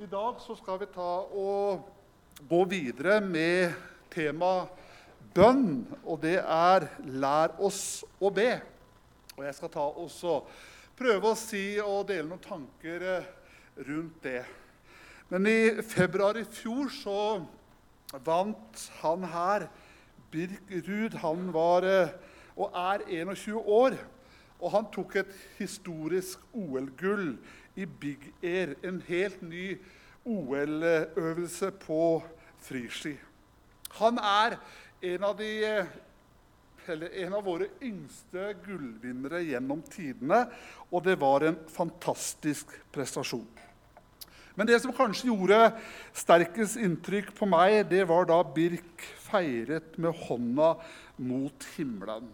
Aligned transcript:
I 0.00 0.06
dag 0.06 0.38
så 0.40 0.54
skal 0.56 0.78
vi 0.80 0.86
ta 0.88 1.08
og 1.36 1.82
gå 2.48 2.60
videre 2.64 3.18
med 3.20 3.74
temaet 4.10 4.70
bønn, 5.36 5.84
og 6.08 6.22
det 6.22 6.38
er 6.40 6.86
'lær 7.04 7.52
oss 7.60 8.00
å 8.16 8.30
be'. 8.32 8.62
Og 9.36 9.44
jeg 9.44 9.54
skal 9.54 9.68
ta 9.68 9.84
også 9.84 10.38
prøve 10.96 11.28
å 11.28 11.36
si 11.36 11.76
og 11.80 12.08
dele 12.08 12.24
noen 12.28 12.40
tanker 12.40 13.02
eh, 13.02 13.28
rundt 13.76 14.16
det. 14.24 14.44
Men 15.28 15.46
i 15.46 15.82
februar 15.82 16.40
i 16.40 16.44
fjor 16.44 16.88
så 16.88 17.44
vant 18.24 18.90
han 19.02 19.24
her, 19.24 19.68
Birk 20.30 20.72
Ruud, 20.88 21.20
han 21.20 21.52
var 21.52 21.84
eh, 21.84 22.16
og 22.56 22.72
er 22.72 23.04
21 23.08 23.60
år. 23.60 24.00
Og 24.62 24.70
han 24.70 24.86
tok 24.94 25.16
et 25.16 25.32
historisk 25.58 26.38
OL-gull 26.54 27.36
i 27.74 27.86
Big 27.86 28.32
Air. 28.42 28.74
En 28.82 29.02
helt 29.08 29.42
ny 29.42 29.78
OL-øvelse 30.24 31.70
på 31.82 32.22
friski. 32.62 33.16
Han 33.98 34.18
er 34.18 34.56
en 35.02 35.24
av, 35.26 35.34
de, 35.38 35.48
en 36.88 37.34
av 37.34 37.42
våre 37.44 37.68
yngste 37.82 38.52
gullvinnere 38.64 39.42
gjennom 39.44 39.82
tidene, 39.92 40.44
og 40.90 41.04
det 41.06 41.18
var 41.20 41.44
en 41.46 41.58
fantastisk 41.72 42.70
prestasjon. 42.94 43.48
Men 44.54 44.68
det 44.68 44.82
som 44.82 44.92
kanskje 44.92 45.30
gjorde 45.30 45.58
sterkest 46.16 46.76
inntrykk 46.76 47.32
på 47.38 47.48
meg, 47.48 47.86
det 47.88 48.04
var 48.08 48.28
da 48.28 48.42
Birk 48.44 49.04
feiret 49.24 49.96
med 49.96 50.12
hånda 50.26 50.74
mot 51.24 51.68
himmelen. 51.76 52.28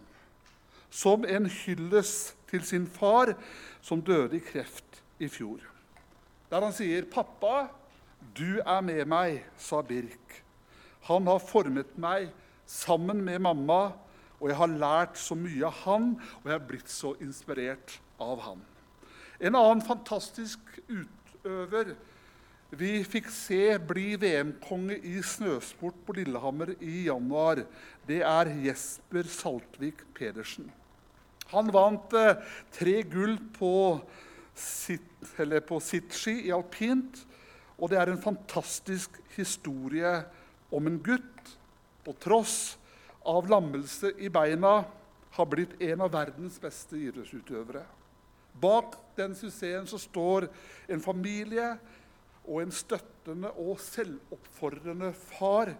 Som 0.91 1.23
en 1.23 1.47
hyllest 1.47 2.35
til 2.49 2.63
sin 2.65 2.87
far, 2.91 3.31
som 3.81 4.01
døde 4.03 4.35
i 4.35 4.43
kreft 4.43 4.89
i 5.19 5.27
fjor. 5.27 5.59
Der 6.49 6.63
han 6.63 6.73
sier, 6.73 7.05
'Pappa, 7.05 7.69
du 8.37 8.59
er 8.65 8.81
med 8.81 9.05
meg', 9.05 9.43
sa 9.57 9.81
Birk. 9.81 10.43
'Han 11.01 11.27
har 11.27 11.39
formet 11.39 11.97
meg 11.97 12.29
sammen 12.65 13.21
med 13.21 13.39
mamma, 13.39 13.91
og 14.39 14.49
jeg 14.49 14.57
har 14.57 14.67
lært 14.67 15.17
så 15.17 15.35
mye 15.35 15.65
av 15.65 15.71
han, 15.71 16.21
og 16.43 16.45
jeg 16.45 16.59
har 16.59 16.67
blitt 16.67 16.89
så 16.89 17.13
inspirert 17.21 17.99
av 18.19 18.39
han'. 18.39 18.65
En 19.39 19.55
annen 19.55 19.81
fantastisk 19.81 20.59
utøver 20.89 21.95
vi 22.69 22.99
fikk 23.01 23.31
se 23.33 23.79
bli 23.81 24.13
VM-konge 24.21 24.99
i 25.01 25.15
snøsport 25.25 25.95
på 26.05 26.13
Lillehammer 26.19 26.75
i 26.85 27.07
januar. 27.07 27.63
Det 28.05 28.19
er 28.21 28.51
Jesper 28.61 29.25
Saltvik 29.25 30.03
Pedersen. 30.13 30.67
Han 31.49 31.71
vant 31.73 32.13
eh, 32.13 32.37
tre 32.75 32.99
gull 33.09 33.39
på, 33.55 33.71
sit, 34.59 35.05
på 35.67 35.79
sittski 35.83 36.35
i 36.47 36.53
alpint. 36.55 37.23
Og 37.79 37.91
det 37.91 37.99
er 37.99 38.11
en 38.11 38.21
fantastisk 38.21 39.15
historie 39.37 40.11
om 40.75 40.87
en 40.87 40.99
gutt 41.03 41.53
på 42.05 42.15
tross 42.21 42.77
av 43.27 43.47
lammelse 43.49 44.11
i 44.19 44.29
beina 44.31 44.81
har 45.35 45.47
blitt 45.47 45.77
en 45.81 46.03
av 46.03 46.11
verdens 46.13 46.57
beste 46.61 46.97
idrettsutøvere. 46.97 47.83
Bak 48.59 48.95
den 49.15 49.35
suksessen 49.37 49.87
så 49.87 49.99
står 50.01 50.49
en 50.91 51.03
familie 51.03 51.71
og 52.49 52.63
en 52.63 52.73
støttende 52.73 53.51
og 53.61 53.79
selvoppfordrende 53.83 55.13
far. 55.13 55.71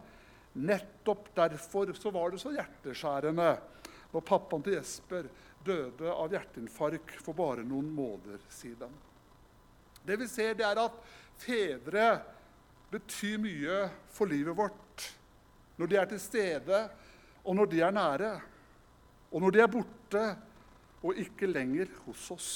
Nettopp 0.60 1.32
derfor 1.36 1.92
så 1.98 2.12
var 2.14 2.32
det 2.32 2.42
så 2.42 2.54
hjerteskjærende 2.54 3.50
når 4.14 4.26
pappaen 4.26 4.66
til 4.66 4.78
Jesper 4.78 5.30
døde 5.66 6.10
av 6.10 6.34
hjerteinfarkt 6.34 7.20
for 7.22 7.38
bare 7.38 7.66
noen 7.68 7.90
måneder 7.94 8.42
siden. 8.54 8.92
Det 10.06 10.18
vi 10.18 10.28
ser, 10.32 10.56
det 10.58 10.66
er 10.66 10.80
at 10.82 10.96
fedre 11.40 12.06
betyr 12.90 13.38
mye 13.42 13.82
for 14.14 14.32
livet 14.32 14.58
vårt 14.58 15.10
når 15.80 15.88
de 15.88 15.96
er 15.96 16.08
til 16.12 16.20
stede, 16.20 16.80
og 17.48 17.56
når 17.56 17.70
de 17.72 17.78
er 17.86 17.94
nære, 17.96 18.34
og 19.32 19.44
når 19.46 19.54
de 19.56 19.62
er 19.64 19.72
borte 19.72 20.24
og 21.00 21.22
ikke 21.22 21.48
lenger 21.48 21.88
hos 22.04 22.26
oss. 22.36 22.50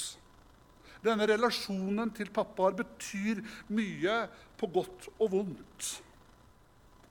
Denne 1.04 1.24
relasjonen 1.28 2.12
til 2.16 2.28
pappaer 2.32 2.76
betyr 2.76 3.40
mye 3.72 4.18
på 4.60 4.68
godt 4.72 5.08
og 5.18 5.30
vondt. 5.32 5.88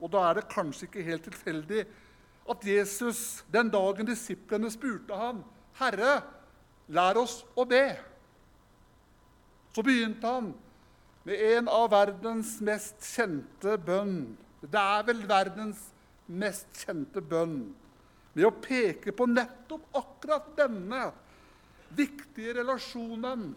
Og 0.02 0.12
da 0.14 0.24
er 0.28 0.40
det 0.40 0.50
kanskje 0.52 0.88
ikke 0.90 1.06
helt 1.08 1.26
tilfeldig 1.30 1.84
at 2.50 2.66
Jesus 2.68 3.44
den 3.54 3.70
dagen 3.72 4.08
disiplene 4.08 4.72
spurte 4.72 5.16
ham, 5.16 5.44
'Herre, 5.80 6.22
lær 6.88 7.18
oss 7.18 7.44
å 7.56 7.66
be', 7.66 7.98
så 9.74 9.82
begynte 9.82 10.28
han 10.28 10.54
med 11.24 11.40
en 11.58 11.70
av 11.72 11.90
verdens 11.92 12.60
mest 12.62 13.00
kjente 13.00 13.78
bønn. 13.80 14.38
Det 14.62 14.80
er 14.80 15.04
vel 15.08 15.24
verdens 15.28 15.80
mest 16.28 16.68
kjente 16.84 17.22
bønn. 17.22 17.74
Med 18.34 18.46
å 18.46 18.52
peke 18.52 19.12
på 19.16 19.26
nettopp 19.30 19.96
akkurat 19.96 20.52
denne 20.58 21.12
viktige 21.96 22.54
relasjonen 22.60 23.54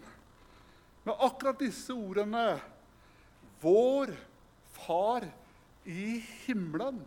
med 1.07 1.15
akkurat 1.23 1.61
disse 1.63 1.95
ordene 1.95 2.57
Vår 3.63 4.11
Far 4.77 5.25
i 5.87 6.19
himmelen. 6.45 6.99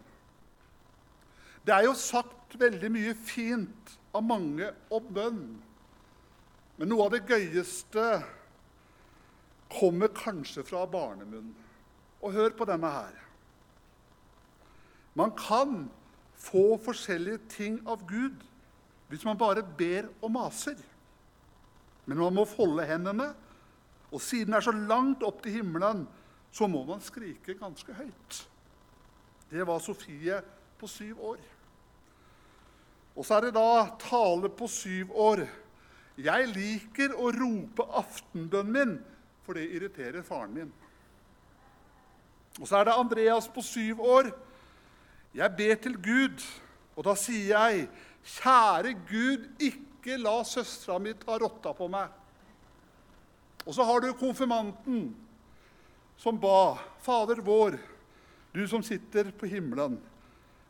Det 1.69 1.75
er 1.75 1.85
jo 1.85 1.93
sagt 1.93 2.55
veldig 2.57 2.89
mye 2.89 3.11
fint 3.13 3.91
av 4.17 4.23
mange 4.25 4.71
om 4.89 5.09
bønn. 5.13 5.43
Men 6.79 6.89
noe 6.89 7.05
av 7.05 7.11
det 7.13 7.27
gøyeste 7.29 8.05
kommer 9.69 10.09
kanskje 10.17 10.63
fra 10.65 10.81
barnemunn. 10.89 11.51
Og 12.25 12.33
hør 12.33 12.55
på 12.57 12.65
denne 12.65 12.89
her. 12.89 13.19
Man 15.13 15.35
kan 15.37 15.83
få 16.41 16.79
forskjellige 16.81 17.43
ting 17.53 17.77
av 17.85 18.01
Gud 18.09 18.41
hvis 19.11 19.27
man 19.29 19.37
bare 19.37 19.61
ber 19.61 20.09
og 20.23 20.33
maser. 20.33 20.81
Men 22.09 22.23
man 22.23 22.33
må 22.33 22.47
folde 22.49 22.89
hendene 22.89 23.29
og 24.09 24.25
siden 24.25 24.55
det 24.55 24.63
er 24.63 24.67
så 24.71 24.73
langt 24.73 25.21
opp 25.21 25.43
til 25.45 25.59
himmelen, 25.59 26.07
så 26.49 26.65
må 26.65 26.81
man 26.89 27.05
skrike 27.05 27.53
ganske 27.61 27.93
høyt. 27.93 28.41
Det 29.53 29.69
var 29.69 29.85
Sofie 29.85 30.41
på 30.81 30.89
syv 30.89 31.21
år. 31.35 31.58
Og 33.15 33.25
så 33.25 33.37
er 33.37 33.47
det 33.47 33.55
da 33.57 33.87
tale 34.01 34.51
på 34.53 34.67
syv 34.71 35.13
år. 35.15 35.45
Jeg 36.19 36.51
liker 36.51 37.15
å 37.15 37.31
rope 37.31 37.85
aftenbønnen 37.99 38.75
min, 38.75 38.97
for 39.45 39.57
det 39.57 39.69
irriterer 39.71 40.25
faren 40.25 40.53
min. 40.55 40.71
Og 42.59 42.67
så 42.67 42.79
er 42.79 42.89
det 42.89 42.97
Andreas 42.99 43.47
på 43.51 43.63
syv 43.63 44.01
år. 44.03 44.31
Jeg 45.35 45.55
ber 45.57 45.79
til 45.79 45.95
Gud, 46.01 46.43
og 46.97 47.05
da 47.07 47.15
sier 47.17 47.53
jeg, 47.53 47.87
kjære 48.39 48.95
Gud, 49.07 49.45
ikke 49.63 50.17
la 50.19 50.41
søstera 50.47 50.99
mi 51.01 51.13
ta 51.17 51.37
rotta 51.39 51.73
på 51.75 51.87
meg. 51.91 52.09
Og 53.65 53.75
så 53.75 53.85
har 53.85 54.01
du 54.01 54.11
konfirmanten 54.17 55.09
som 56.19 56.39
ba, 56.41 56.79
Fader 56.99 57.39
vår, 57.45 57.77
du 58.51 58.65
som 58.67 58.83
sitter 58.83 59.29
på 59.31 59.47
himmelen, 59.47 59.99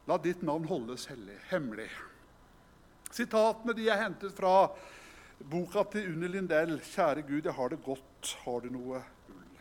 la 0.05 0.17
ditt 0.21 0.43
navn 0.45 0.67
holdes 0.69 1.07
hellig, 1.09 1.37
hemmelig. 1.49 1.89
Sitatene 3.11 3.73
de 3.77 3.87
er 3.89 4.03
hentet 4.03 4.35
fra 4.37 4.69
boka 5.49 5.83
til 5.91 6.11
Unni 6.11 6.27
Lindell, 6.27 6.79
'Kjære 6.79 7.25
Gud, 7.27 7.45
jeg 7.45 7.53
har 7.53 7.69
det 7.69 7.83
godt. 7.83 8.35
Har 8.43 8.59
du 8.59 8.69
noe 8.69 8.99
ull?' 9.29 9.59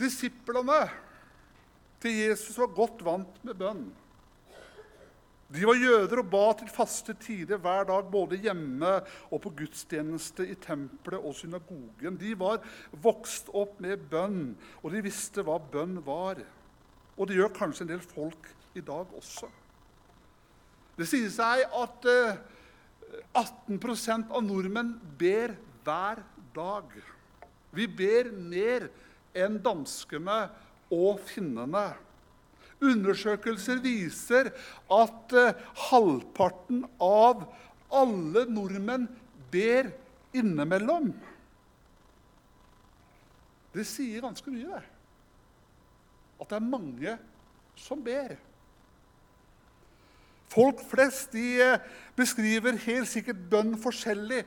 Disiplene 0.00 0.88
til 2.00 2.16
Jesus 2.16 2.58
var 2.58 2.72
godt 2.72 3.04
vant 3.04 3.44
med 3.44 3.54
bønn. 3.54 3.90
De 5.50 5.66
var 5.66 5.74
jøder 5.74 6.20
og 6.22 6.28
ba 6.30 6.44
til 6.54 6.70
faste 6.70 7.14
tider 7.18 7.58
hver 7.58 7.84
dag, 7.88 8.04
både 8.06 8.38
hjemme 8.38 8.92
og 9.30 9.40
på 9.42 9.50
gudstjeneste 9.58 10.46
i 10.46 10.54
tempelet 10.54 11.18
og 11.18 11.34
synagogen. 11.34 12.16
De 12.20 12.36
var 12.38 12.62
vokst 13.02 13.50
opp 13.50 13.80
med 13.82 14.06
bønn, 14.12 14.54
og 14.82 14.94
de 14.94 15.02
visste 15.02 15.42
hva 15.42 15.58
bønn 15.58 15.98
var. 16.06 16.38
Og 17.18 17.26
det 17.26 17.40
gjør 17.40 17.56
kanskje 17.58 17.82
en 17.84 17.90
del 17.90 18.04
folk 18.14 18.46
i 18.78 18.80
dag 18.80 19.10
også. 19.18 19.50
Det 21.00 21.06
sier 21.08 21.30
seg 21.32 21.62
at 21.64 22.04
18 23.32 23.78
eh, 23.80 24.18
av 24.20 24.42
nordmenn 24.44 24.90
ber 25.16 25.54
hver 25.86 26.20
dag. 26.52 26.90
Vi 27.72 27.86
ber 27.88 28.28
mer 28.36 28.84
enn 29.32 29.56
danskene 29.64 30.42
og 30.92 31.22
finnene. 31.24 31.86
Undersøkelser 32.84 33.80
viser 33.80 34.50
at 34.92 35.34
uh, 35.36 35.56
halvparten 35.88 36.82
av 37.04 37.46
alle 37.96 38.44
nordmenn 38.52 39.08
ber 39.52 39.88
innimellom. 40.36 41.10
Det 43.72 43.84
sier 43.88 44.24
ganske 44.24 44.52
mye, 44.52 44.68
det. 44.68 44.84
At 46.40 46.52
det 46.52 46.60
er 46.60 46.70
mange 46.72 47.18
som 47.78 48.00
ber. 48.04 48.36
Folk 50.50 50.82
flest 50.90 51.32
de 51.36 51.46
uh, 51.62 51.78
beskriver 52.18 52.74
helt 52.86 53.08
sikkert 53.08 53.50
bønn 53.50 53.78
forskjellig. 53.80 54.44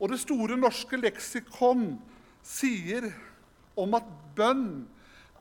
Og 0.00 0.08
Det 0.12 0.20
store 0.20 0.56
norske 0.60 0.96
leksikon 1.00 1.98
sier 2.44 3.12
om 3.76 3.94
at 3.96 4.04
bønn 4.36 4.86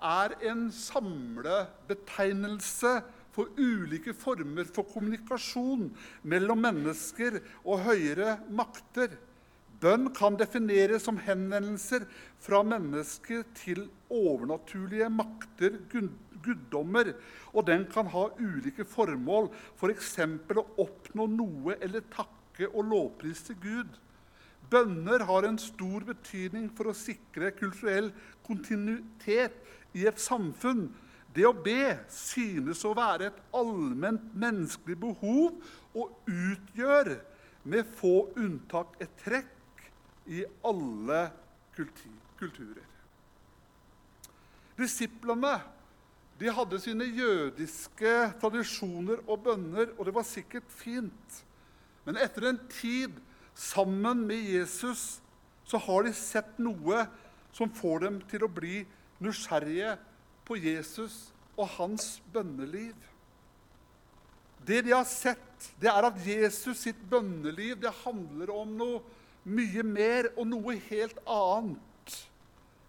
er 0.06 0.29
en 0.50 0.71
samlebetegnelse 0.71 3.01
for 3.35 3.45
ulike 3.59 4.13
former 4.15 4.63
for 4.71 4.83
kommunikasjon 4.88 5.91
mellom 6.23 6.57
mennesker 6.63 7.39
og 7.65 7.79
høyere 7.89 8.38
makter. 8.47 9.09
Bønn 9.81 10.13
kan 10.15 10.38
defineres 10.39 11.03
som 11.03 11.17
henvendelser 11.19 12.06
fra 12.41 12.63
mennesker 12.63 13.44
til 13.57 13.89
overnaturlige 14.07 15.09
makter, 15.12 15.75
guddommer, 16.45 17.13
og 17.53 17.68
den 17.68 17.86
kan 17.92 18.09
ha 18.13 18.27
ulike 18.39 18.86
formål, 18.88 19.50
f.eks. 19.80 20.15
For 20.47 20.62
å 20.62 20.68
oppnå 20.86 21.27
noe 21.33 21.77
eller 21.81 22.06
takke 22.13 22.69
og 22.71 22.92
lovprise 22.92 23.57
Gud. 23.62 23.97
Bønner 24.69 25.25
har 25.27 25.45
en 25.45 25.57
stor 25.62 26.06
betydning 26.07 26.69
for 26.77 26.89
å 26.89 26.97
sikre 26.97 27.53
kulturell 27.57 28.09
kontinuitet 28.45 29.57
i 29.97 30.07
et 30.09 30.21
samfunn. 30.21 30.88
Det 31.36 31.45
å 31.45 31.53
be 31.53 31.97
synes 32.09 32.81
å 32.88 32.94
være 32.95 33.30
et 33.30 33.39
allment 33.56 34.24
menneskelig 34.39 34.98
behov 35.01 35.57
og 35.94 36.31
utgjør 36.31 37.18
med 37.68 37.88
få 37.98 38.30
unntak 38.39 38.95
et 39.03 39.12
trekk 39.19 39.86
i 40.31 40.45
alle 40.65 41.27
kulturer. 41.75 42.86
Disiplene 44.75 45.53
de 46.39 46.51
hadde 46.51 46.79
sine 46.83 47.05
jødiske 47.15 48.13
tradisjoner 48.41 49.21
og 49.23 49.43
bønner, 49.45 49.93
og 49.95 50.07
det 50.07 50.15
var 50.15 50.27
sikkert 50.27 50.67
fint. 50.67 51.37
Men 52.05 52.19
etter 52.19 52.49
en 52.49 52.59
tid 52.69 53.15
sammen 53.55 54.25
med 54.27 54.43
Jesus 54.51 55.21
så 55.65 55.79
har 55.81 56.05
de 56.05 56.11
sett 56.13 56.59
noe 56.61 57.05
som 57.55 57.71
får 57.71 58.03
dem 58.03 58.19
til 58.29 58.43
å 58.45 58.51
bli 58.51 58.83
nysgjerrige 59.23 59.95
på 60.45 60.59
Jesus 60.59 61.29
og 61.55 61.71
hans 61.77 62.17
bønneliv. 62.33 62.95
Det 64.65 64.81
de 64.85 64.91
har 64.91 65.07
sett, 65.07 65.71
det 65.79 65.88
er 65.88 66.07
at 66.09 66.19
Jesus 66.19 66.83
sitt 66.83 66.99
bønneliv 67.09 67.79
det 67.79 67.93
handler 68.03 68.51
om 68.53 68.75
noe 68.75 69.01
mye 69.45 69.83
mer 69.85 70.31
og 70.35 70.49
noe 70.49 70.75
helt 70.89 71.19
annet 71.29 72.15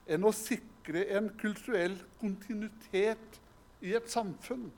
enn 0.08 0.24
å 0.24 0.32
sikre 0.34 0.75
sikre 0.86 1.06
en 1.18 1.30
kulturell 1.38 1.96
kontinuitet 2.20 3.40
i 3.82 3.94
et 3.94 4.08
samfunn. 4.08 4.70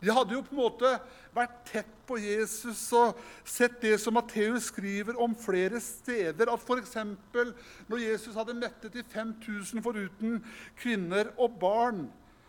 De 0.00 0.12
hadde 0.12 0.34
jo 0.34 0.42
på 0.44 0.52
en 0.52 0.60
måte 0.60 0.90
vært 1.34 1.56
tett 1.68 1.92
på 2.06 2.18
Jesus 2.20 2.92
og 2.92 3.16
sett 3.44 3.80
det 3.80 3.96
som 4.00 4.14
Matteus 4.14 4.68
skriver 4.70 5.16
om 5.16 5.34
flere 5.34 5.80
steder. 5.80 6.52
At 6.52 6.60
f.eks. 6.60 6.96
når 7.88 8.02
Jesus 8.02 8.36
hadde 8.36 8.54
mettet 8.54 8.92
de 8.92 9.02
5000 9.02 9.82
foruten 9.82 10.42
kvinner 10.76 11.32
og 11.38 11.58
barn, 11.60 12.06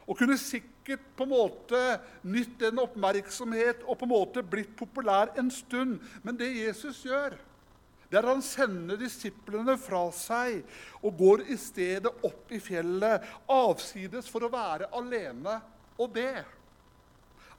og 0.08 0.18
kunne 0.18 0.38
sikkert 0.40 1.04
på 1.18 1.26
en 1.26 1.34
måte 1.34 1.80
nytt 2.24 2.60
den 2.62 2.80
oppmerksomhet 2.80 3.82
og 3.84 3.98
på 3.98 4.08
en 4.08 4.14
måte 4.14 4.44
blitt 4.44 4.76
populær 4.80 5.34
en 5.40 5.52
stund. 5.52 6.00
Men 6.24 6.38
det 6.40 6.54
Jesus 6.56 7.02
gjør, 7.04 7.36
det 8.08 8.20
er 8.22 8.28
han 8.30 8.44
sender 8.44 9.00
disiplene 9.02 9.76
fra 9.80 10.06
seg 10.16 10.62
og 11.02 11.18
går 11.20 11.44
i 11.52 11.58
stedet 11.60 12.12
opp 12.24 12.54
i 12.56 12.60
fjellet, 12.64 13.26
avsides 13.52 14.30
for 14.32 14.48
å 14.48 14.52
være 14.54 14.88
alene 14.96 15.58
og 16.00 16.14
be. 16.16 16.32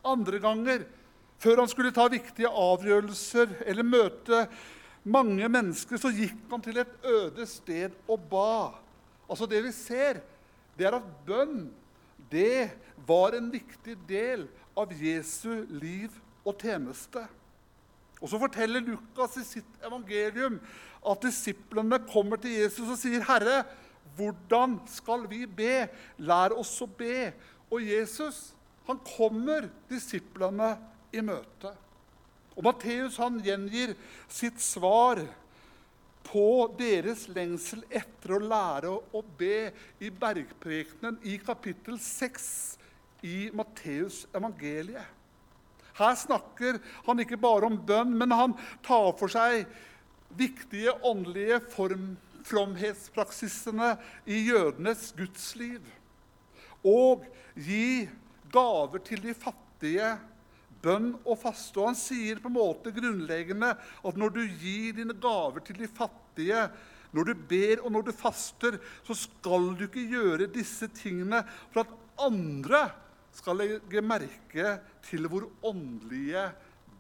Andre 0.09 0.41
ganger, 0.41 0.87
før 1.39 1.63
han 1.63 1.71
skulle 1.71 1.93
ta 1.95 2.07
viktige 2.11 2.49
avgjørelser 2.49 3.59
eller 3.69 3.87
møte 3.87 4.47
mange 5.09 5.49
mennesker, 5.53 6.01
så 6.01 6.11
gikk 6.15 6.49
han 6.51 6.65
til 6.65 6.81
et 6.81 7.07
øde 7.07 7.47
sted 7.49 7.95
og 8.09 8.25
ba. 8.31 8.73
Altså 9.29 9.47
Det 9.47 9.61
vi 9.69 9.73
ser, 9.77 10.23
det 10.79 10.89
er 10.89 10.97
at 10.97 11.13
bønn 11.27 11.69
det 12.33 12.71
var 13.09 13.37
en 13.37 13.51
viktig 13.53 13.97
del 14.09 14.47
av 14.77 14.93
Jesu 14.93 15.65
liv 15.69 16.13
og 16.45 16.57
tjeneste. 16.61 17.25
Og 18.21 18.29
Så 18.29 18.39
forteller 18.41 18.83
Lukas 18.83 19.37
i 19.39 19.45
sitt 19.47 19.85
evangelium 19.87 20.59
at 21.07 21.23
disiplene 21.23 22.01
kommer 22.11 22.41
til 22.43 22.57
Jesus 22.59 22.89
og 22.89 22.99
sier, 22.99 23.23
'Herre, 23.23 23.65
hvordan 24.17 24.81
skal 24.87 25.31
vi 25.31 25.47
be? 25.47 25.89
Lær 26.19 26.57
oss 26.59 26.81
å 26.83 26.87
be.' 26.87 27.33
Og 27.71 27.83
Jesus 27.83 28.55
han 28.89 28.99
kommer 29.05 29.69
disiplene 29.91 30.79
i 31.13 31.21
møte. 31.21 31.75
Og 32.57 32.65
Matteus 32.65 33.19
han 33.21 33.37
gjengir 33.45 33.93
sitt 34.27 34.61
svar 34.61 35.21
på 36.29 36.47
deres 36.79 37.27
lengsel 37.33 37.85
etter 37.89 38.35
å 38.35 38.41
lære 38.43 38.91
å 38.91 39.23
be 39.39 39.71
i 40.01 40.11
bergprekenen 40.11 41.21
i 41.29 41.37
kapittel 41.41 42.01
6 42.03 42.49
i 43.29 43.37
Matteus 43.57 44.25
evangeliet. 44.37 45.18
Her 45.99 46.15
snakker 46.19 46.79
han 47.07 47.23
ikke 47.23 47.41
bare 47.41 47.69
om 47.69 47.79
bønn, 47.89 48.15
men 48.19 48.35
han 48.35 48.57
tar 48.87 49.13
for 49.19 49.33
seg 49.33 49.67
viktige 50.39 50.95
åndelige 51.07 51.61
form, 51.73 52.13
fromhetspraksisene 52.49 53.95
i 54.31 54.45
jødenes 54.49 55.11
gudsliv. 55.19 55.83
Og 56.87 57.27
gi 57.59 58.09
gaver 58.53 59.03
til 59.05 59.23
de 59.25 59.35
fattige, 59.37 60.15
bønn 60.83 61.11
og 61.25 61.41
faste. 61.43 61.81
Og 61.81 61.91
han 61.91 61.99
sier 61.99 62.39
på 62.43 62.51
en 62.51 62.59
måte 62.59 62.93
grunnleggende 62.95 63.73
at 63.75 64.21
når 64.21 64.37
du 64.37 64.45
gir 64.47 64.95
dine 65.01 65.17
gaver 65.19 65.65
til 65.67 65.81
de 65.83 65.91
fattige, 65.91 66.69
når 67.17 67.31
du 67.31 67.45
ber 67.51 67.83
og 67.83 67.93
når 67.93 68.09
du 68.09 68.15
faster, 68.17 68.79
så 69.07 69.17
skal 69.17 69.73
du 69.77 69.87
ikke 69.89 70.07
gjøre 70.13 70.51
disse 70.53 70.91
tingene 70.99 71.43
for 71.73 71.83
at 71.85 71.95
andre 72.29 72.83
skal 73.39 73.61
legge 73.63 74.03
merke 74.03 74.79
til 75.07 75.29
hvor 75.31 75.47
åndelige 75.67 76.49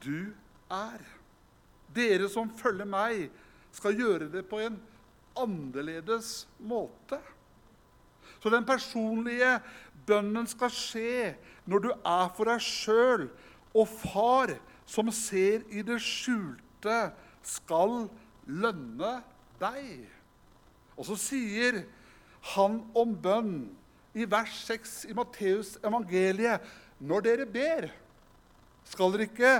du 0.04 0.30
er. 0.70 1.02
Dere 1.94 2.28
som 2.30 2.52
følger 2.58 2.88
meg, 2.88 3.28
skal 3.74 3.98
gjøre 3.98 4.30
det 4.32 4.44
på 4.48 4.60
en 4.64 4.78
annerledes 5.38 6.48
måte. 6.58 7.18
Så 8.38 8.50
den 8.52 8.66
personlige 8.66 9.58
bønnen 10.06 10.46
skal 10.48 10.72
skje 10.72 11.34
når 11.68 11.84
du 11.84 11.90
er 11.92 12.30
for 12.36 12.48
deg 12.48 12.62
sjøl, 12.64 13.28
og 13.76 13.90
far 14.00 14.54
som 14.88 15.10
ser 15.12 15.66
i 15.68 15.82
det 15.84 15.98
skjulte, 16.00 17.10
skal 17.44 18.06
lønne 18.48 19.18
deg. 19.60 20.06
Og 20.96 21.06
så 21.10 21.18
sier 21.20 21.82
han 22.54 22.80
om 22.96 23.12
bønn 23.22 23.52
i 24.16 24.24
vers 24.28 24.54
6 24.68 24.94
i 25.10 25.16
Matteus 25.16 25.76
evangeliet 25.84 26.64
når 26.98 27.24
dere 27.26 27.46
ber, 27.48 27.88
skal 28.88 29.12
dere 29.14 29.28
ikke 29.28 29.52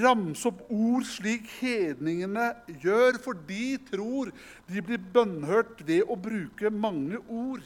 ramse 0.00 0.48
opp 0.48 0.62
ord 0.72 1.04
slik 1.06 1.46
hedningene 1.60 2.50
gjør, 2.80 3.18
for 3.20 3.36
de 3.48 3.76
tror 3.90 4.30
de 4.70 4.84
blir 4.84 5.02
bønnhørt 5.14 5.82
ved 5.84 6.08
å 6.08 6.16
bruke 6.16 6.72
mange 6.72 7.20
ord. 7.28 7.64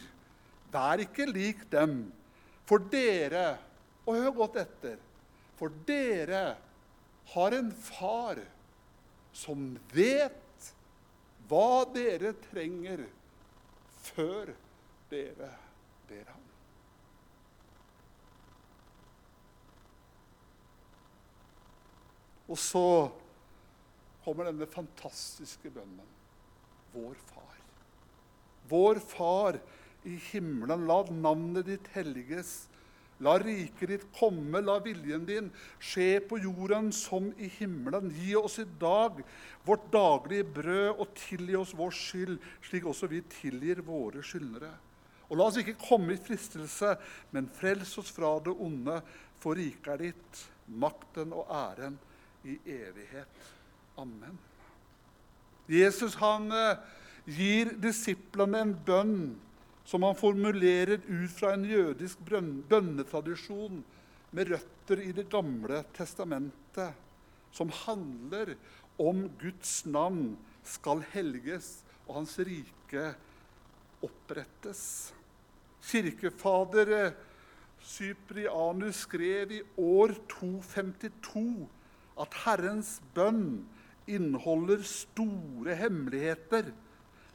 Vær 0.73 1.05
ikke 1.05 1.29
lik 1.31 1.65
dem, 1.73 2.01
for 2.69 2.83
dere 2.93 3.57
Og 4.09 4.17
hør 4.17 4.31
godt 4.39 4.55
etter. 4.63 4.95
For 5.59 5.69
dere 5.85 6.55
har 7.35 7.57
en 7.59 7.67
far 7.77 8.39
som 9.37 9.75
vet 9.93 10.71
hva 11.51 11.85
dere 11.93 12.33
trenger, 12.47 13.03
før 14.01 14.55
dere 15.13 15.51
ber 16.09 16.29
ham. 16.33 16.45
Og 22.49 22.57
så 22.57 22.85
kommer 24.25 24.49
denne 24.49 24.69
fantastiske 24.71 25.71
bønnen. 25.73 26.17
Vår 26.95 27.19
Far. 27.29 27.59
Vår 28.69 29.01
Far 29.05 29.61
i 30.09 30.17
himmelen, 30.31 30.87
la 30.89 31.03
navnet 31.13 31.69
ditt 31.69 31.93
helliges. 31.93 32.67
La 33.25 33.35
riket 33.43 33.91
ditt 33.91 34.05
komme, 34.15 34.61
la 34.63 34.77
viljen 34.79 35.25
din 35.27 35.49
skje 35.83 36.21
på 36.29 36.39
jorden 36.39 36.93
som 36.95 37.33
i 37.35 37.49
himmelen. 37.59 38.13
Gi 38.15 38.37
oss 38.39 38.61
i 38.63 38.67
dag 38.79 39.19
vårt 39.67 39.89
daglige 39.93 40.47
brød, 40.55 40.93
og 41.03 41.17
tilgi 41.19 41.57
oss 41.59 41.75
vår 41.77 41.97
skyld, 41.99 42.37
slik 42.63 42.87
også 42.87 43.11
vi 43.11 43.25
tilgir 43.41 43.83
våre 43.87 44.23
skyldnere. 44.23 44.71
Og 45.29 45.37
la 45.37 45.49
oss 45.49 45.59
ikke 45.61 45.77
komme 45.81 46.15
i 46.15 46.21
fristelse, 46.21 46.95
men 47.35 47.51
frels 47.59 47.93
oss 48.01 48.13
fra 48.15 48.35
det 48.45 48.55
onde, 48.55 49.01
for 49.39 49.59
riket 49.59 49.91
er 49.95 50.05
ditt, 50.09 50.45
makten 50.69 51.33
og 51.37 51.51
æren 51.53 51.99
i 52.49 52.57
evighet. 52.73 53.51
Amen. 54.01 54.39
Jesus 55.69 56.17
han 56.21 56.49
eh, 56.55 56.81
gir 57.29 57.75
disiplene 57.81 58.63
en 58.65 58.75
bønn 58.87 59.19
som 59.89 60.05
han 60.05 60.17
formulerer 60.17 61.01
ut 61.05 61.33
fra 61.33 61.55
en 61.57 61.65
jødisk 61.69 62.21
bønnetradisjon 62.69 63.83
med 64.37 64.53
røtter 64.53 65.01
i 65.01 65.13
Det 65.17 65.29
gamle 65.33 65.83
testamentet, 65.97 66.93
som 67.53 67.73
handler 67.85 68.55
om 69.01 69.25
Guds 69.41 69.85
navn 69.89 70.37
skal 70.65 71.01
helges 71.15 71.79
og 72.07 72.21
hans 72.21 72.37
rike 72.45 73.07
opprettes. 74.05 74.83
Kirkefader 75.85 76.93
eh, 76.99 77.17
Cyprianus 77.85 79.05
skrev 79.07 79.53
i 79.53 79.63
år 79.79 80.15
252 80.29 81.69
at 82.19 82.39
Herrens 82.45 82.99
bønn 83.15 83.63
inneholder 84.09 84.83
store 84.83 85.77
hemmeligheter. 85.79 86.73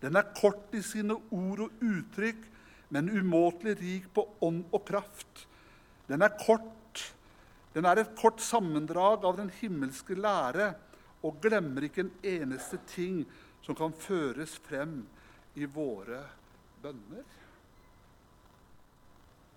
Den 0.03 0.19
er 0.19 0.33
kort 0.35 0.73
i 0.75 0.81
sine 0.83 1.15
ord 1.31 1.63
og 1.67 1.83
uttrykk, 1.85 2.41
men 2.93 3.09
umåtelig 3.09 3.77
rik 3.79 4.09
på 4.13 4.25
ånd 4.43 4.65
og 4.73 4.83
kraft. 4.85 5.45
Den 6.09 6.21
er 6.21 6.35
kort. 6.41 7.13
Den 7.73 7.87
er 7.89 8.03
et 8.03 8.11
kort 8.19 8.41
sammendrag 8.43 9.23
av 9.25 9.39
den 9.39 9.49
himmelske 9.61 10.17
lære 10.19 10.73
og 11.23 11.39
glemmer 11.41 11.87
ikke 11.87 12.03
en 12.03 12.11
eneste 12.27 12.77
ting 12.91 13.23
som 13.63 13.77
kan 13.79 13.95
føres 13.95 14.57
frem 14.67 14.99
i 15.55 15.65
våre 15.65 16.19
bønner. 16.83 17.23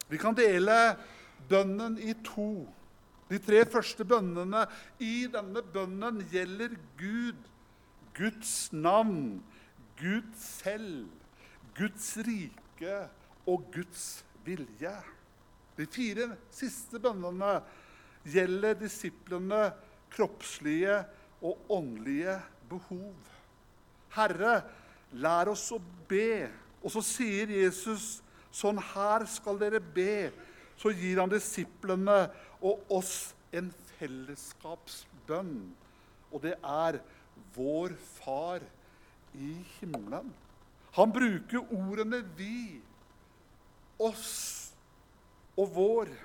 Vi 0.09 0.19
kan 0.23 0.37
dele 0.39 0.97
bønnen 1.51 1.99
i 1.99 2.15
to. 2.27 2.67
De 3.27 3.41
tre 3.43 3.65
første 3.67 4.07
bønnene 4.07 4.63
i 5.03 5.27
denne 5.31 5.63
bønnen 5.75 6.23
gjelder 6.31 6.77
Gud, 7.01 7.39
Guds 8.17 8.55
navn, 8.73 9.41
Gud 9.99 10.29
selv, 10.39 11.09
Guds 11.77 12.13
rike 12.27 13.01
og 13.51 13.67
Guds 13.75 14.07
vilje. 14.47 14.95
De 15.77 15.87
fire 15.91 16.31
siste 16.55 17.01
bønnene 17.03 17.59
gjelder 18.27 18.79
disiplene 18.79 19.67
kroppslige 20.15 21.01
og 21.45 21.67
åndelige 21.71 22.39
behov. 22.71 23.17
Herre, 24.17 24.61
lær 25.19 25.51
oss 25.53 25.67
å 25.75 25.81
be. 26.09 26.47
Og 26.83 26.93
så 26.95 27.03
sier 27.05 27.51
Jesus, 27.53 28.21
sånn 28.57 28.81
her 28.95 29.27
skal 29.29 29.59
dere 29.61 29.81
be. 29.81 30.31
Så 30.77 30.93
gir 30.97 31.21
han 31.21 31.33
disiplene 31.33 32.27
og 32.65 32.89
oss 32.93 33.35
en 33.57 33.71
fellesskapsbønn. 33.97 35.55
Og 36.33 36.43
det 36.45 36.57
er 36.61 37.01
vår 37.57 37.95
Far 38.17 38.65
i 39.37 39.53
himmelen. 39.77 40.33
Han 40.97 41.13
bruker 41.13 41.61
ordene 41.73 42.23
'vi', 42.37 42.81
'oss' 44.01 44.73
og 45.57 45.69
'vår'. 45.75 46.17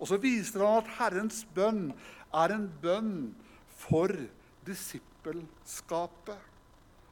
Og 0.00 0.08
så 0.08 0.16
viser 0.16 0.64
han 0.64 0.82
at 0.82 0.92
Herrens 0.98 1.44
bønn 1.54 1.92
er 2.32 2.54
en 2.54 2.68
bønn 2.82 3.34
for 3.68 4.08
disippelskapet. 4.64 6.38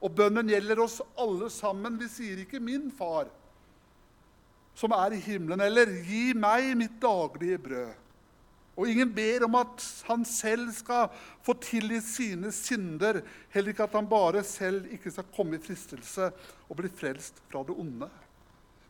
Og 0.00 0.14
bønnen 0.14 0.48
gjelder 0.48 0.80
oss 0.80 1.00
alle 1.18 1.50
sammen. 1.50 1.98
Vi 2.00 2.08
sier 2.08 2.38
ikke 2.38 2.60
'min 2.60 2.90
far', 2.92 3.32
som 4.76 4.92
er 4.92 5.16
i 5.16 5.22
himmelen, 5.24 5.60
eller 5.64 5.88
'gi 6.04 6.34
meg 6.36 6.74
mitt 6.76 7.00
daglige 7.00 7.58
brød'. 7.58 7.94
Og 8.76 8.90
ingen 8.92 9.08
ber 9.14 9.46
om 9.46 9.54
at 9.56 9.84
han 10.04 10.24
selv 10.28 10.68
skal 10.76 11.08
få 11.42 11.54
tilgi 11.64 12.00
sine 12.04 12.52
synder, 12.52 13.22
heller 13.48 13.72
ikke 13.72 13.86
at 13.86 13.96
han 13.96 14.08
bare 14.08 14.42
selv 14.44 14.84
ikke 14.92 15.10
skal 15.10 15.30
komme 15.36 15.56
i 15.56 15.62
fristelse 15.64 16.28
og 16.68 16.76
bli 16.76 16.90
frelst 16.92 17.40
fra 17.48 17.62
det 17.64 17.72
onde. 17.72 18.10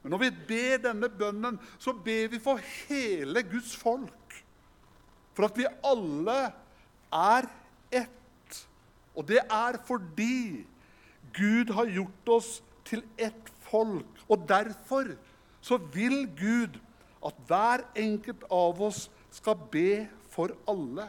Men 0.02 0.10
når 0.10 0.18
vi 0.24 0.30
ber 0.48 0.82
denne 0.88 1.08
bønnen, 1.08 1.60
så 1.78 1.92
ber 1.92 2.32
vi 2.34 2.42
for 2.42 2.58
hele 2.88 3.42
Guds 3.46 3.76
folk. 3.78 4.42
For 5.34 5.46
at 5.46 5.58
vi 5.58 5.66
alle 5.84 6.36
er 7.14 7.48
ett. 7.94 8.60
Og 9.14 9.28
det 9.28 9.42
er 9.44 9.78
fordi 9.86 10.66
Gud 11.36 11.70
har 11.74 11.90
gjort 11.90 12.34
oss 12.36 12.50
til 12.86 13.02
ett 13.18 13.52
folk. 13.68 14.22
Og 14.28 14.48
derfor 14.48 15.14
så 15.66 15.78
vil 15.92 16.28
Gud 16.38 16.78
at 17.26 17.38
hver 17.48 17.82
enkelt 17.98 18.44
av 18.52 18.80
oss 18.86 19.06
skal 19.34 19.58
be 19.72 20.06
for 20.30 20.54
alle. 20.70 21.08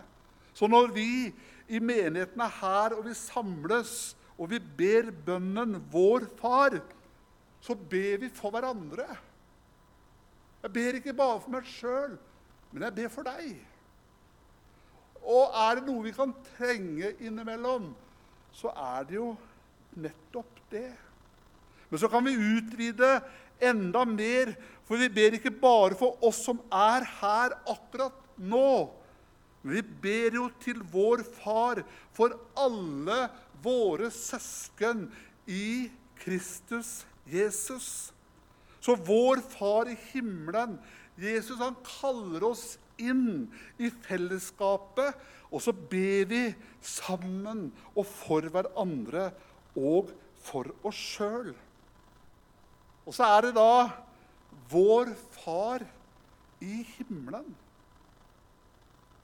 Så 0.57 0.69
når 0.69 0.89
vi 0.95 1.09
i 1.67 1.81
menigheten 1.83 2.41
er 2.41 2.55
her, 2.61 2.95
og 2.97 3.05
vi 3.05 3.13
samles, 3.17 4.15
og 4.37 4.49
vi 4.49 4.59
ber 4.59 5.11
bønnen 5.11 5.77
'Vår 5.91 6.25
Far', 6.39 6.81
så 7.61 7.75
ber 7.75 8.17
vi 8.17 8.29
for 8.29 8.49
hverandre. 8.49 9.05
Jeg 10.63 10.73
ber 10.73 10.97
ikke 10.97 11.13
bare 11.13 11.41
for 11.41 11.53
meg 11.53 11.65
sjøl, 11.65 12.17
men 12.71 12.83
jeg 12.83 12.95
ber 12.95 13.09
for 13.13 13.23
deg. 13.23 13.57
Og 15.21 15.51
er 15.53 15.75
det 15.75 15.85
noe 15.85 16.03
vi 16.05 16.15
kan 16.15 16.33
trenge 16.55 17.13
innimellom, 17.19 17.91
så 18.51 18.71
er 18.73 19.03
det 19.03 19.15
jo 19.19 19.35
nettopp 19.95 20.61
det. 20.71 20.93
Men 21.89 21.99
så 21.99 22.07
kan 22.11 22.25
vi 22.25 22.35
utvide 22.35 23.21
enda 23.61 24.03
mer, 24.07 24.53
for 24.87 24.99
vi 25.01 25.09
ber 25.11 25.35
ikke 25.37 25.51
bare 25.51 25.97
for 25.99 26.15
oss 26.25 26.43
som 26.47 26.59
er 26.71 27.05
her 27.19 27.57
akkurat 27.67 28.15
nå. 28.37 28.87
Vi 29.67 29.81
ber 29.81 30.37
jo 30.37 30.47
til 30.63 30.79
vår 30.93 31.25
Far 31.41 31.81
for 32.15 32.35
alle 32.55 33.25
våre 33.63 34.11
søsken 34.13 35.07
i 35.47 35.89
Kristus 36.21 37.01
Jesus. 37.27 38.11
Så 38.79 38.95
vår 38.95 39.41
Far 39.51 39.91
i 39.91 39.97
himmelen, 40.13 40.77
Jesus, 41.19 41.59
han 41.59 41.75
kaller 41.83 42.45
oss 42.47 42.77
inn 42.97 43.49
i 43.81 43.89
fellesskapet, 43.91 45.17
og 45.51 45.63
så 45.63 45.73
ber 45.73 46.27
vi 46.29 46.41
sammen 46.83 47.67
og 47.95 48.05
for 48.07 48.47
hverandre 48.53 49.31
og 49.77 50.13
for 50.47 50.69
oss 50.87 50.99
sjøl. 51.17 51.53
Og 53.07 53.15
så 53.15 53.27
er 53.37 53.47
det 53.47 53.55
da 53.55 53.87
vår 54.71 55.13
Far 55.37 55.85
i 56.59 56.81
himmelen. 56.97 57.47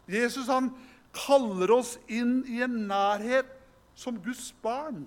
Jesus 0.08 0.48
han 0.48 0.70
kaller 1.16 1.72
oss 1.76 1.98
inn 2.12 2.42
i 2.50 2.62
en 2.64 2.84
nærhet 2.88 3.50
som 4.00 4.18
Guds 4.24 4.52
barn. 4.64 5.04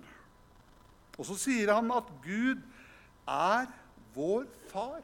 Og 1.16 1.25
så 1.28 1.37
sier 1.40 1.73
han 1.73 1.90
at 1.95 2.09
Gud 2.25 2.61
er 3.26 3.68
vår 4.16 4.47
far. 4.71 5.00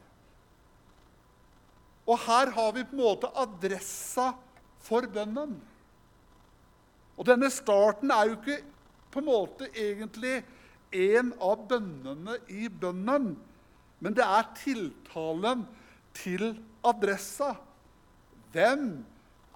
Og 2.07 2.19
her 2.27 2.51
har 2.55 2.73
vi 2.75 2.85
på 2.85 2.97
en 2.97 3.05
måte 3.05 3.31
adressa 3.39 4.33
for 4.83 5.07
bønnen. 5.07 5.55
Og 7.17 7.29
denne 7.29 7.51
starten 7.53 8.11
er 8.11 8.29
jo 8.29 8.39
ikke 8.41 8.59
på 9.13 9.21
en 9.21 9.29
måte 9.29 9.69
egentlig 9.71 10.41
en 10.93 11.33
av 11.41 11.63
bønnene 11.69 12.39
i 12.53 12.69
bønnen, 12.69 13.35
men 14.03 14.17
det 14.19 14.25
er 14.27 14.49
tiltalen 14.59 15.63
til 16.19 16.57
adressa. 16.85 17.55
Hvem 18.53 19.05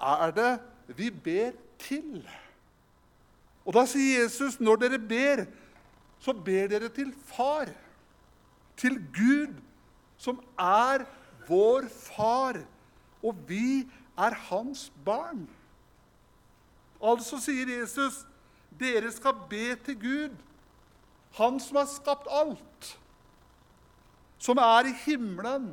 er 0.01 0.35
det 0.37 0.53
vi 0.97 1.11
ber 1.11 1.57
til? 1.83 2.21
Og 3.67 3.75
da 3.75 3.83
sier 3.91 4.23
Jesus, 4.23 4.61
når 4.63 4.79
dere 4.85 5.01
ber, 5.03 5.45
så 6.23 6.33
ber 6.33 6.71
dere 6.71 6.89
til 6.95 7.11
Far. 7.27 7.73
Til 8.79 9.01
Gud, 9.11 9.57
som 10.21 10.39
er 10.61 11.07
vår 11.49 11.89
far, 11.89 12.59
og 13.23 13.37
vi 13.49 13.87
er 14.19 14.35
hans 14.49 14.93
barn. 15.05 15.47
Altså 17.03 17.41
sier 17.41 17.71
Jesus, 17.81 18.23
dere 18.79 19.11
skal 19.13 19.35
be 19.51 19.75
til 19.87 19.99
Gud, 20.01 20.37
Han 21.37 21.59
som 21.61 21.77
har 21.77 21.89
skapt 21.91 22.29
alt, 22.33 22.87
som 24.47 24.61
er 24.63 24.91
i 24.91 24.95
himmelen, 25.07 25.73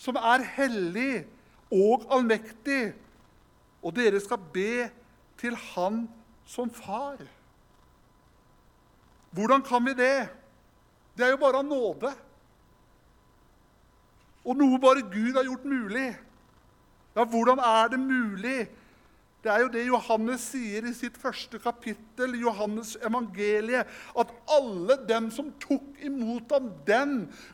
som 0.00 0.16
er 0.16 0.46
hellig 0.56 1.26
og 1.74 2.06
allmektig. 2.14 2.94
Og 3.84 3.92
dere 3.96 4.20
skal 4.22 4.40
be 4.54 4.88
til 5.38 5.56
Han 5.74 6.06
som 6.48 6.70
far. 6.72 7.20
Hvordan 9.30 9.62
kan 9.62 9.84
vi 9.84 9.92
det? 9.94 10.28
Det 11.16 11.26
er 11.26 11.34
jo 11.34 11.42
bare 11.42 11.60
av 11.60 11.66
nåde. 11.68 12.14
Og 14.48 14.56
noe 14.56 14.80
bare 14.80 15.04
Gud 15.04 15.36
har 15.36 15.44
gjort 15.44 15.66
mulig. 15.68 16.08
Ja, 17.16 17.24
hvordan 17.24 17.60
er 17.60 17.90
det 17.92 18.00
mulig? 18.00 18.68
Det 19.38 19.50
er 19.52 19.62
jo 19.62 19.70
det 19.70 19.84
Johannes 19.86 20.48
sier 20.50 20.86
i 20.88 20.92
sitt 20.96 21.14
første 21.20 21.60
kapittel, 21.62 22.34
Johannes 22.40 22.96
evangeliet, 23.06 23.86
at 24.18 24.32
alle 24.50 24.96
dem 25.06 25.28
som 25.34 25.52
tok 25.62 26.00
imot 26.02 26.50
ham, 26.56 26.72
den 26.88 27.12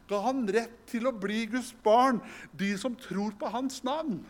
ga 0.09 0.23
han 0.25 0.47
rett 0.49 0.79
til 0.88 1.11
å 1.11 1.12
bli 1.12 1.43
Guds 1.53 1.75
barn, 1.85 2.23
de 2.57 2.73
som 2.81 2.97
tror 2.97 3.37
på 3.37 3.50
hans 3.53 3.83
navn. 3.85 4.23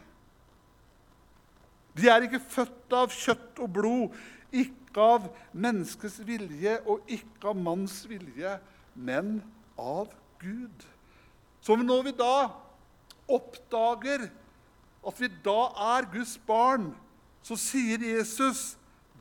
De 1.94 2.10
er 2.10 2.26
ikke 2.26 2.42
født 2.42 2.96
av 2.98 3.14
kjøtt 3.14 3.62
og 3.62 3.70
blod, 3.76 4.18
ikke 4.50 5.06
av 5.14 5.30
menneskets 5.54 6.18
vilje 6.26 6.74
og 6.90 7.06
ikke 7.10 7.52
av 7.52 7.62
manns 7.62 8.00
vilje, 8.10 8.56
men 8.94 9.38
av 9.78 10.10
Gud. 10.42 10.84
Så 11.62 11.78
når 11.78 12.02
vi 12.10 12.16
da 12.18 12.34
oppdager 13.30 14.26
at 15.04 15.20
vi 15.20 15.30
da 15.44 15.60
er 15.94 16.10
Guds 16.12 16.34
barn, 16.48 16.90
så 17.44 17.58
sier 17.60 18.00
Jesus 18.00 18.74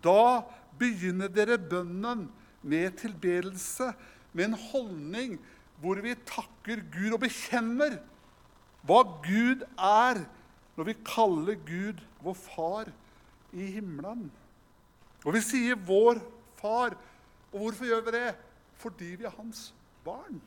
da 0.04 0.44
begynner 0.80 1.32
dere 1.32 1.58
bønnen 1.60 2.28
med 2.64 2.96
tilbedelse, 3.02 3.92
med 4.34 4.50
en 4.50 4.62
holdning 4.72 5.36
hvor 5.84 6.00
vi 6.04 6.16
takker 6.28 6.82
Gud 6.94 7.16
og 7.16 7.22
bekjenner 7.26 8.00
hva 8.88 9.02
Gud 9.24 9.64
er, 9.78 10.24
når 10.76 10.88
vi 10.90 10.96
kaller 11.06 11.60
Gud 11.68 12.00
vår 12.24 12.38
far 12.40 12.92
i 13.54 13.68
himmelen. 13.76 14.32
Og 15.24 15.36
vi 15.36 15.42
sier 15.42 15.76
'vår 15.76 16.20
far'. 16.60 16.98
Og 17.54 17.60
hvorfor 17.60 17.86
gjør 17.86 18.02
vi 18.02 18.12
det? 18.12 18.36
Fordi 18.76 19.16
vi 19.16 19.24
er 19.24 19.38
hans 19.38 19.74
barn. 20.04 20.42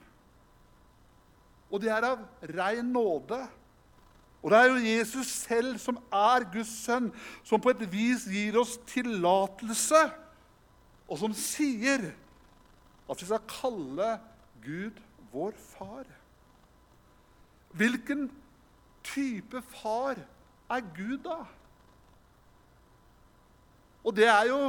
Og 1.70 1.80
det 1.80 1.90
er 1.90 2.04
av 2.04 2.18
rein 2.42 2.92
nåde. 2.92 3.48
Og 4.46 4.52
det 4.52 4.58
er 4.58 4.68
jo 4.70 4.74
Jesus 4.86 5.26
selv 5.26 5.78
som 5.82 5.96
er 6.14 6.44
Guds 6.52 6.70
sønn, 6.84 7.08
som 7.42 7.58
på 7.58 7.72
et 7.72 7.80
vis 7.90 8.28
gir 8.30 8.54
oss 8.60 8.76
tillatelse, 8.86 10.02
og 11.10 11.18
som 11.18 11.32
sier 11.34 12.04
at 13.10 13.22
vi 13.22 13.26
skal 13.26 13.42
kalle 13.50 14.10
Gud 14.62 15.00
vår 15.32 15.56
far. 15.58 16.04
Hvilken 17.74 18.28
type 19.08 19.64
far 19.80 20.20
er 20.70 20.84
Gud, 20.94 21.18
da? 21.24 21.40
Og 24.06 24.14
det 24.14 24.28
er 24.30 24.44
jo 24.52 24.60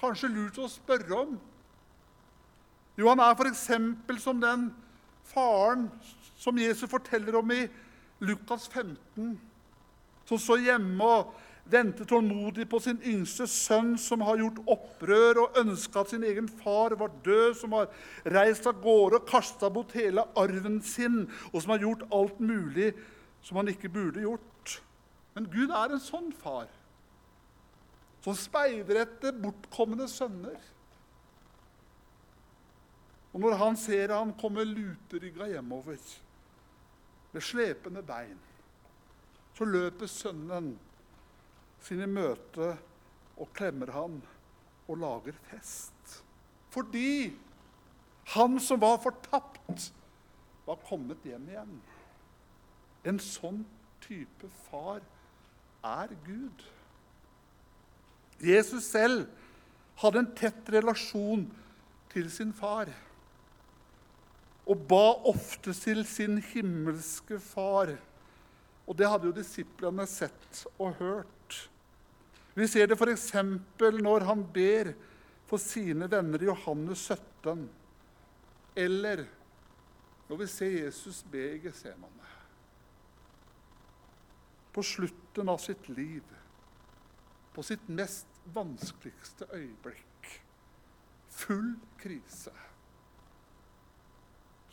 kanskje 0.00 0.30
lurt 0.32 0.56
å 0.56 0.70
spørre 0.72 1.18
om. 1.18 1.34
Jo, 2.96 3.10
han 3.12 3.20
er 3.20 3.36
f.eks. 3.36 3.68
som 4.24 4.40
den 4.40 4.70
faren 5.28 5.90
som 6.40 6.56
Jesus 6.64 6.88
forteller 6.88 7.36
om 7.36 7.52
i 7.52 7.66
Lukas 8.20 8.68
15, 8.68 9.36
som 10.26 10.40
står 10.42 10.64
hjemme 10.64 11.04
og 11.04 11.34
venter 11.68 12.08
tålmodig 12.08 12.64
på 12.70 12.80
sin 12.82 12.98
yngste 13.06 13.46
sønn, 13.50 13.92
som 14.00 14.24
har 14.24 14.40
gjort 14.40 14.62
opprør 14.72 15.42
og 15.44 15.60
ønska 15.60 16.02
at 16.02 16.14
sin 16.14 16.24
egen 16.26 16.48
far 16.62 16.96
var 16.98 17.12
død, 17.24 17.54
som 17.60 17.76
har 17.76 17.90
reist 18.34 18.66
av 18.66 18.80
gårde 18.82 19.20
og 19.20 19.28
kasta 19.28 19.70
bort 19.72 19.92
hele 19.96 20.24
arven 20.38 20.80
sin, 20.82 21.26
og 21.52 21.60
som 21.62 21.74
har 21.74 21.84
gjort 21.84 22.06
alt 22.14 22.40
mulig 22.40 22.92
som 23.44 23.60
han 23.60 23.70
ikke 23.70 23.92
burde 23.92 24.24
gjort. 24.24 24.78
Men 25.36 25.46
Gud 25.52 25.70
er 25.70 25.94
en 25.94 26.02
sånn 26.02 26.32
far, 26.40 26.66
som 28.24 28.34
speider 28.36 29.04
etter 29.04 29.36
bortkomne 29.38 30.08
sønner. 30.10 30.58
Og 33.30 33.44
når 33.44 33.60
han 33.60 33.76
ser 33.78 34.10
han 34.16 34.32
kommer 34.40 34.66
luterygga 34.66 35.46
hjemover 35.52 36.00
med 37.32 37.44
slepende 37.44 38.02
bein, 38.02 38.38
så 39.56 39.66
løper 39.66 40.10
sønnen 40.10 40.72
sin 41.82 42.02
i 42.02 42.08
møte 42.10 42.72
og 43.38 43.50
klemmer 43.56 43.90
han 43.94 44.18
og 44.88 45.00
lager 45.02 45.36
fest. 45.50 46.22
Fordi 46.70 47.34
han 48.34 48.58
som 48.60 48.80
var 48.80 48.98
fortapt, 49.02 49.92
var 50.66 50.80
kommet 50.84 51.24
hjem 51.24 51.46
igjen. 51.48 51.76
En 53.08 53.20
sånn 53.22 53.62
type 54.04 54.50
far 54.66 55.00
er 55.86 56.12
Gud. 56.26 56.64
Jesus 58.44 58.90
selv 58.92 59.26
hadde 59.98 60.22
en 60.22 60.34
tett 60.38 60.68
relasjon 60.70 61.46
til 62.12 62.28
sin 62.30 62.52
far 62.54 62.90
og 64.68 64.84
ba 64.88 65.04
ofte 65.30 65.72
til 65.72 66.04
sin 66.06 66.42
himmelske 66.50 67.38
far. 67.40 67.94
Og 68.88 68.96
det 68.96 69.08
hadde 69.08 69.28
jo 69.30 69.36
disiplene 69.36 70.04
sett 70.08 70.64
og 70.76 70.98
hørt. 71.00 71.56
Vi 72.56 72.66
ser 72.68 72.88
det 72.88 72.98
f.eks. 72.98 73.32
når 74.02 74.26
han 74.28 74.44
ber 74.52 74.92
for 75.48 75.62
sine 75.62 76.08
venner 76.10 76.42
i 76.42 76.48
Johannes 76.50 77.06
17, 77.08 77.68
eller 78.76 79.24
når 80.28 80.40
vi 80.42 80.48
ser 80.52 80.74
Jesus 80.84 81.22
be 81.24 81.44
i 81.54 81.60
Gesemane. 81.64 82.32
På 84.74 84.84
slutten 84.84 85.48
av 85.48 85.62
sitt 85.62 85.88
liv, 85.88 86.24
på 87.54 87.64
sitt 87.64 87.88
mest 87.88 88.42
vanskeligste 88.52 89.48
øyeblikk, 89.54 90.32
full 91.32 91.72
krise 92.02 92.52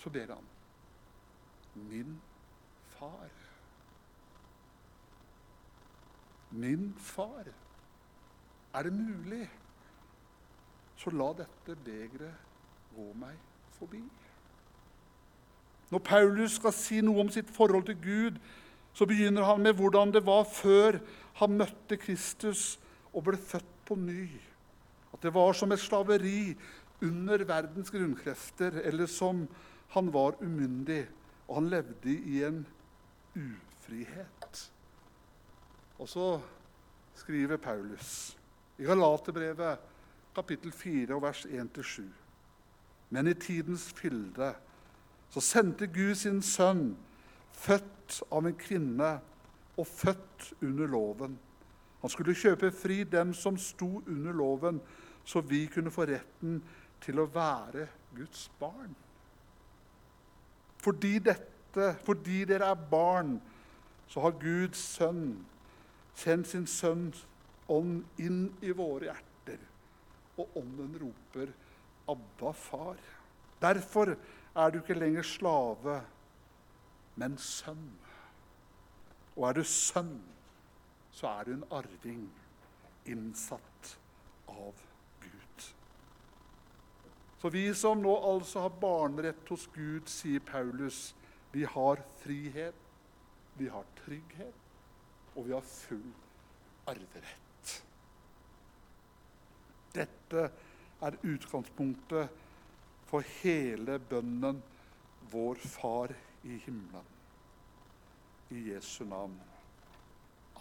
så 0.05 0.09
ber 0.13 0.29
han 0.29 0.45
Min 1.73 2.21
far. 2.99 3.29
Min 6.51 6.93
far. 6.99 7.49
Er 8.73 8.83
det 8.83 8.93
mulig, 8.93 9.49
så 10.95 11.09
la 11.09 11.31
dette 11.33 11.75
begeret 11.83 12.37
gå 12.95 13.09
meg 13.19 13.35
forbi. 13.79 14.03
Når 15.91 15.99
Paulus 16.05 16.59
skal 16.61 16.73
si 16.77 17.01
noe 17.03 17.25
om 17.25 17.33
sitt 17.33 17.49
forhold 17.51 17.89
til 17.89 17.99
Gud, 17.99 18.39
så 18.93 19.09
begynner 19.09 19.49
han 19.49 19.61
med 19.65 19.75
hvordan 19.75 20.13
det 20.13 20.23
var 20.25 20.45
før 20.47 21.01
han 21.41 21.57
møtte 21.59 21.97
Kristus 21.97 22.77
og 23.11 23.25
ble 23.27 23.37
født 23.41 23.75
på 23.89 23.99
ny. 23.99 24.29
At 25.11 25.23
det 25.25 25.33
var 25.33 25.53
som 25.57 25.71
et 25.71 25.83
slaveri 25.83 26.55
under 27.03 27.43
verdens 27.43 27.91
grunnkrefter, 27.91 28.79
eller 28.87 29.11
som 29.11 29.47
han 29.89 30.13
var 30.13 30.37
umyndig, 30.41 31.05
og 31.47 31.55
han 31.55 31.69
levde 31.69 32.11
i 32.11 32.43
en 32.43 32.65
ufrihet. 33.35 34.71
Og 35.99 36.09
så 36.09 36.39
skriver 37.15 37.57
Paulus 37.57 38.37
i 38.77 38.83
Galaterbrevet 38.83 39.79
kapittel 40.35 40.71
4 40.71 41.21
vers 41.21 41.45
1-7. 41.45 42.01
Men 43.09 43.27
i 43.27 43.33
tidens 43.33 43.93
fylde 43.93 44.53
så 45.29 45.41
sendte 45.41 45.87
Gud 45.87 46.15
sin 46.15 46.41
sønn, 46.41 46.95
født 47.51 48.21
av 48.31 48.45
en 48.47 48.57
kvinne 48.59 49.11
og 49.77 49.87
født 49.87 50.53
under 50.61 50.87
loven. 50.87 51.39
Han 52.01 52.09
skulle 52.09 52.35
kjøpe 52.35 52.71
fri 52.71 53.03
dem 53.03 53.33
som 53.33 53.57
sto 53.57 54.03
under 54.07 54.33
loven, 54.33 54.81
så 55.25 55.41
vi 55.41 55.65
kunne 55.65 55.91
få 55.91 56.05
retten 56.05 56.59
til 57.01 57.19
å 57.19 57.29
være 57.33 57.87
Guds 58.15 58.49
barn. 58.59 58.95
Fordi, 60.85 61.17
dette, 61.19 61.95
fordi 62.05 62.43
dere 62.45 62.69
er 62.69 62.87
barn, 62.91 63.39
så 64.07 64.21
har 64.21 64.37
Guds 64.37 64.77
sønn 64.77 65.39
sendt 66.15 66.51
sin 66.51 66.67
sønns 66.69 67.25
ånd 67.73 68.03
inn 68.21 68.43
i 68.61 68.69
våre 68.77 69.09
hjerter. 69.09 69.63
Og 70.37 70.57
ånden 70.61 70.93
roper 71.01 71.51
'Abba, 72.05 72.51
far'. 72.51 73.01
Derfor 73.61 74.13
er 74.55 74.69
du 74.69 74.77
ikke 74.77 74.99
lenger 74.99 75.23
slave, 75.23 76.01
men 77.15 77.37
sønn. 77.37 77.89
Og 79.35 79.49
er 79.49 79.53
du 79.53 79.63
sønn, 79.63 80.21
så 81.11 81.27
er 81.27 81.43
du 81.43 81.53
en 81.53 81.69
arving 81.71 82.29
innsatt 83.05 83.97
av 84.47 84.84
For 87.37 87.53
vi 87.53 87.67
som 87.75 88.01
nå 88.01 88.13
altså 88.25 88.65
har 88.65 88.77
barnerett 88.81 89.49
hos 89.49 89.67
Gud, 89.73 90.07
sier 90.09 90.39
Paulus, 90.39 91.13
vi 91.51 91.65
har 91.67 92.01
frihet, 92.23 92.75
vi 93.59 93.67
har 93.71 93.85
trygghet, 94.03 94.61
og 95.35 95.47
vi 95.47 95.53
har 95.53 95.67
full 95.67 96.07
arverett. 96.87 97.73
Dette 99.95 100.47
er 101.05 101.19
utgangspunktet 101.23 102.41
for 103.05 103.23
hele 103.41 103.99
bønnen 103.99 104.63
'Vår 105.31 105.55
Far 105.55 106.11
i 106.43 106.57
himmelen'. 106.65 107.11
I 108.51 108.73
Jesu 108.73 109.05
navn. 109.05 109.39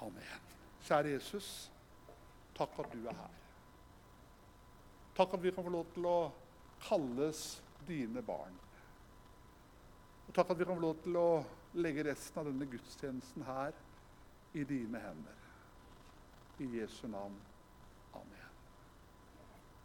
Amen. 0.01 0.41
Kjære 0.85 1.11
Jesus, 1.11 1.71
takk 2.57 2.79
at 2.79 2.93
du 2.93 3.07
er 3.07 3.15
her. 3.15 3.35
Takk 5.17 5.35
at 5.35 5.43
vi 5.43 5.51
kan 5.51 5.65
få 5.65 5.71
lov 5.71 5.87
til 5.95 6.07
å 6.07 6.33
kalles 6.89 7.63
dine 7.89 8.23
barn. 8.23 8.55
Og 10.29 10.35
takk 10.37 10.53
at 10.53 10.59
vi 10.59 10.67
kan 10.69 10.79
få 10.79 10.85
lov 10.87 11.01
til 11.05 11.19
å 11.21 11.29
legge 11.81 12.07
resten 12.07 12.41
av 12.41 12.49
denne 12.49 12.69
gudstjenesten 12.71 13.45
her 13.49 13.75
i 14.55 14.65
dine 14.69 15.01
hender. 15.03 15.41
I 16.63 16.69
Jesu 16.79 17.07
navn. 17.11 17.35